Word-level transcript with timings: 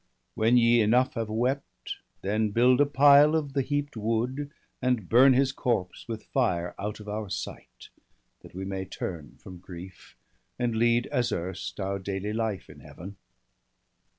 When 0.33 0.57
ye 0.57 0.81
enough 0.81 1.13
have 1.13 1.29
wept, 1.29 1.97
then 2.23 2.49
build 2.49 2.81
a 2.81 2.87
pile 2.87 3.35
Of 3.35 3.53
the 3.53 3.61
heap'd 3.61 3.95
wood, 3.95 4.49
and 4.81 5.07
burn 5.07 5.33
his 5.33 5.51
corpse 5.51 6.07
with 6.07 6.23
fire 6.23 6.73
Out 6.79 6.99
of 6.99 7.07
our 7.07 7.29
sight; 7.29 7.89
that 8.41 8.55
we 8.55 8.65
may 8.65 8.83
turn 8.85 9.37
from 9.37 9.59
grief. 9.59 10.15
And 10.57 10.75
lead, 10.75 11.05
as 11.11 11.31
erst, 11.31 11.79
our 11.79 11.99
daily 11.99 12.33
life 12.33 12.67
in 12.67 12.79
Heaven.' 12.79 13.17